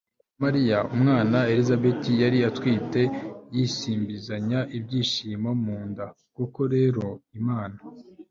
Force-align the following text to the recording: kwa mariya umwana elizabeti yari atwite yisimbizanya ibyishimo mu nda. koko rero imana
kwa 0.03 0.35
mariya 0.43 0.77
umwana 0.95 1.37
elizabeti 1.51 2.11
yari 2.23 2.39
atwite 2.49 3.01
yisimbizanya 3.55 4.59
ibyishimo 4.77 5.49
mu 5.63 5.77
nda. 5.89 6.05
koko 6.35 6.61
rero 6.75 7.05
imana 7.39 7.77